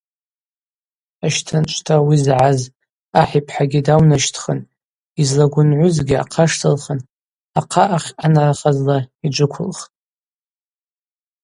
Ащтанчӏвта 1.25 1.93
ауи 1.99 2.17
загӏаз 2.23 2.59
ахӏ 3.21 3.33
йпхӏагьи 3.39 3.85
даунащтхын, 3.85 4.59
йызлагвынгӏвызгьи 5.19 6.21
ахъаштылхын 6.23 6.99
ахъа 7.59 7.83
ахьъанархазла 7.95 8.97
йджвыквылхтӏ. 9.25 9.89